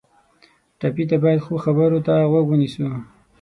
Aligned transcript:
ټپي 0.79 1.03
ته 1.09 1.15
باید 1.23 1.43
ښو 1.45 1.55
خبرو 1.65 1.99
ته 2.07 2.13
غوږ 2.31 2.45
ونیسو. 2.49 2.87